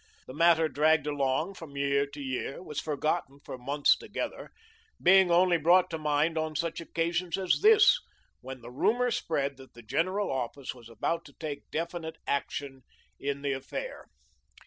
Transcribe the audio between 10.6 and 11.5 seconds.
was about to